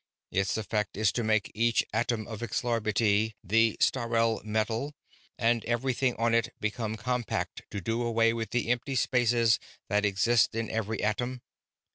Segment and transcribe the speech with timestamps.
[0.31, 4.95] Its effect is to make each atom of Xlarbti, the Sthalreh metal
[5.37, 9.59] and everything on it, become compact, to do away with the empty spaces
[9.89, 11.41] that exist in every atom.